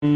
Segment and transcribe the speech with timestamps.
[0.00, 0.10] Как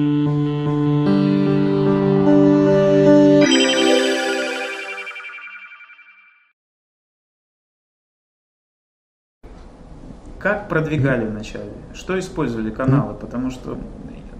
[10.69, 11.73] продвигали вначале?
[11.95, 13.15] Что использовали каналы?
[13.15, 13.77] Потому что,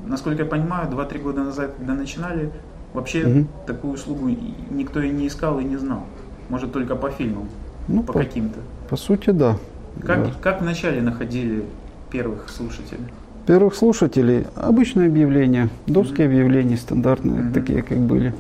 [0.07, 2.53] насколько я понимаю, 2-3 года назад, когда начинали,
[2.93, 3.49] вообще угу.
[3.67, 4.29] такую услугу
[4.71, 6.07] никто и не искал и не знал.
[6.51, 7.49] Может, только по фильмам,
[7.89, 8.61] ну, по, по каким-то.
[8.89, 9.59] По сути, да.
[10.01, 10.31] Как, да.
[10.41, 11.65] как вначале находили
[12.13, 13.09] первых слушателей?
[13.47, 18.35] Первых слушателей обычное объявление, доски объявлений стандартные, mm такие как были.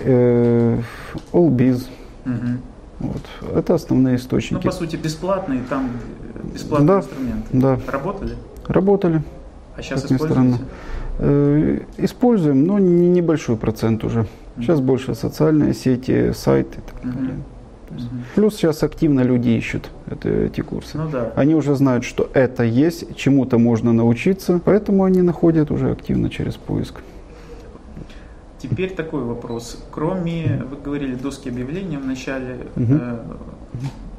[0.00, 0.78] Э,
[1.32, 1.86] Allbiz.
[2.24, 2.58] mm
[3.00, 3.22] Вот.
[3.54, 4.54] Это основные источники.
[4.64, 5.90] Ну, по сути, бесплатные, там
[6.52, 7.48] бесплатные да, инструменты.
[7.52, 7.78] Да.
[7.90, 8.34] Работали?
[8.66, 9.22] Работали.
[9.76, 10.58] А сейчас как используете?
[11.20, 14.20] Э, используем, но не небольшой процент уже.
[14.20, 14.26] mm
[14.62, 17.34] Сейчас больше социальные сети, сайты и так далее.
[17.34, 17.42] Угу.
[18.34, 20.98] Плюс сейчас активно люди ищут это, эти курсы.
[20.98, 21.32] Ну, да.
[21.36, 26.56] Они уже знают, что это есть, чему-то можно научиться, поэтому они находят уже активно через
[26.56, 27.00] поиск.
[28.58, 29.78] Теперь такой вопрос.
[29.92, 32.94] Кроме, вы говорили, доски объявления в начале, угу.
[32.94, 33.18] э,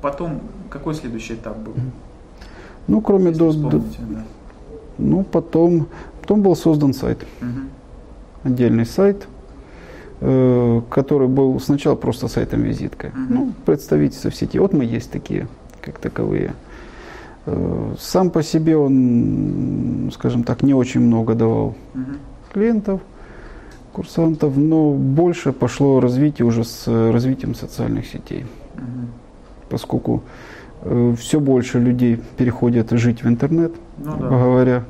[0.01, 1.73] потом какой следующий этап был?
[2.87, 3.81] Ну, кроме до, до, да.
[4.97, 5.87] ну потом,
[6.21, 7.59] потом был создан сайт, угу.
[8.43, 9.27] отдельный сайт,
[10.19, 13.11] который был сначала просто сайтом-визиткой.
[13.11, 13.25] Uh-huh.
[13.29, 14.59] Ну, представительство в сети.
[14.59, 15.47] Вот мы есть такие,
[15.81, 16.53] как таковые.
[17.45, 22.17] Э, сам по себе он, скажем так, не очень много давал uh-huh.
[22.51, 23.01] клиентов,
[23.93, 28.45] курсантов, но больше пошло развитие уже с развитием социальных сетей.
[28.75, 29.05] Uh-huh.
[29.69, 30.23] Поскольку
[30.81, 34.27] э, все больше людей переходят жить в интернет, ну, да.
[34.27, 34.83] говоря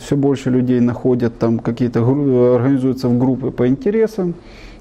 [0.00, 4.34] все больше людей находят там какие-то, организуются в группы по интересам,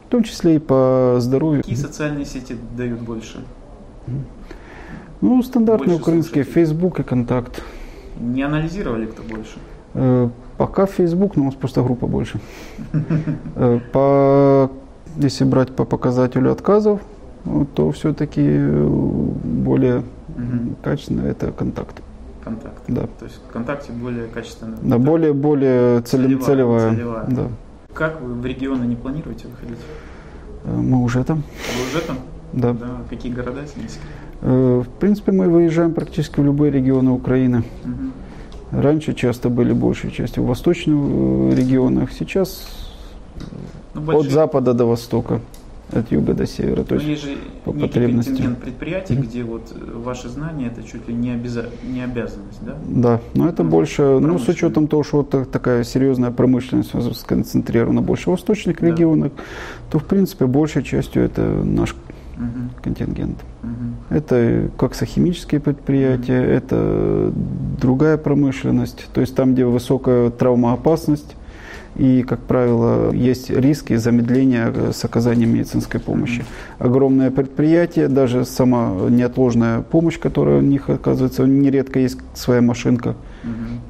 [0.05, 1.61] в том числе и по здоровью.
[1.61, 3.43] Какие социальные сети дают больше?
[5.19, 6.65] Ну, стандартные больше украинские, слушателей.
[6.65, 7.63] Facebook и Контакт.
[8.19, 9.57] Не анализировали кто больше?
[9.93, 12.39] Э, пока Facebook, но у нас просто группа больше.
[13.55, 14.71] Э, по,
[15.17, 17.01] если брать по показателю отказов,
[17.75, 18.41] то все-таки
[19.43, 20.03] более
[20.83, 22.01] качественно это контакт
[22.47, 22.81] контакт.
[22.87, 23.01] Да.
[23.19, 24.77] То есть ВКонтакте более качественно.
[24.81, 26.45] Да, более, более целевая.
[26.45, 26.89] целевая.
[26.91, 27.25] целевая.
[27.27, 27.47] Да.
[27.93, 29.79] Как вы в регионы не планируете выходить?
[30.63, 31.43] Э, мы уже там.
[31.77, 32.17] Вы уже там?
[32.53, 32.73] Да.
[32.73, 32.87] да.
[33.09, 33.81] Какие города, если
[34.41, 37.63] э, В принципе, мы выезжаем практически в любые регионы Украины.
[37.83, 38.81] Угу.
[38.81, 42.67] Раньше часто были большей частью в восточных э, регионах, сейчас
[43.93, 44.27] ну, большие...
[44.27, 45.41] от запада до востока
[45.91, 46.83] от юга до севера.
[46.83, 48.29] То есть, есть же по потребности.
[48.29, 49.23] контингент предприятий, mm-hmm.
[49.23, 51.69] где вот ваши знания это чуть ли не, обяза...
[51.83, 52.75] не обязанность, да?
[52.87, 58.01] Да, но это ну, больше, ну с учетом того, что вот такая серьезная промышленность сконцентрирована
[58.01, 58.87] больше в восточных да.
[58.87, 59.31] регионах,
[59.89, 61.95] то в принципе большей частью это наш
[62.37, 62.81] угу.
[62.81, 63.37] контингент.
[63.63, 64.15] Угу.
[64.15, 66.49] Это как химические предприятия, угу.
[66.49, 67.33] это
[67.81, 71.36] другая промышленность, то есть там, где высокая травмоопасность,
[71.97, 76.45] и, как правило, есть риски замедления с оказанием медицинской помощи.
[76.77, 83.15] Огромное предприятие, даже сама неотложная помощь, которая у них оказывается, нередко есть своя машинка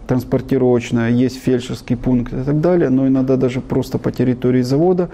[0.08, 5.10] транспортировочная, есть фельдшерский пункт и так далее, но иногда даже просто по территории завода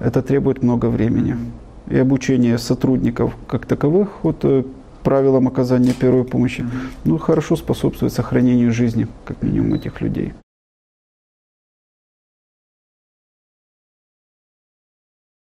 [0.00, 1.36] это требует много времени.
[1.88, 4.64] И обучение сотрудников как таковых вот, э,
[5.02, 6.64] правилам оказания первой помощи,
[7.04, 10.32] ну, хорошо способствует сохранению жизни, как минимум, этих людей.